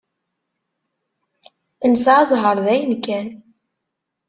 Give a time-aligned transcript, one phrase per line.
[1.91, 3.27] Nesɛa ẓẓher dayen kan.